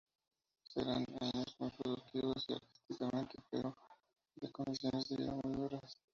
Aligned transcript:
Serán 0.63 1.05
años 1.19 1.55
muy 1.59 1.69
productivos 1.77 2.47
artísticamente 2.49 3.37
pero 3.51 3.77
de 4.37 4.51
condiciones 4.51 5.07
de 5.09 5.17
vida 5.17 5.31
muy 5.43 5.53
duras. 5.53 5.95